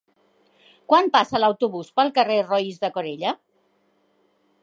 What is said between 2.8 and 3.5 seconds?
de Corella?